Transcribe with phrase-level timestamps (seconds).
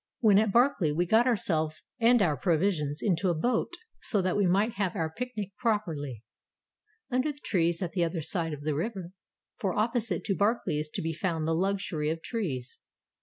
[0.19, 4.47] When at Barkly we got ourselves and our provisions into a boat so that we
[4.47, 6.23] might have our picnic properly,
[7.11, 9.11] under the trees at the other side of the river,—
[9.59, 12.79] for opposite to Barkly is to be found the luxury of trees.